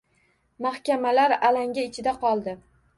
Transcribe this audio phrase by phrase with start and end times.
[0.67, 2.61] Mahkamalar alanga ichida qoldi